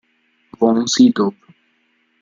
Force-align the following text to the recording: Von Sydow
Von 0.57 0.87
Sydow 0.87 1.29